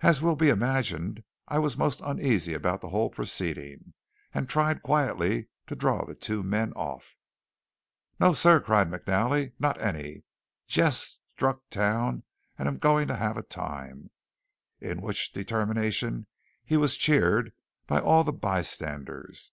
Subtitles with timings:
[0.00, 3.94] As will be imagined, I was most uneasy about the whole proceeding,
[4.32, 7.14] and tried quietly to draw the two men off.
[8.18, 10.24] "No, sir!" cried McNally, "not any!
[10.66, 12.24] Jes' struck town,
[12.58, 14.10] and am goin' to have a time!"
[14.80, 16.26] in which determination
[16.64, 17.52] he was cheered
[17.86, 19.52] by all the bystanders.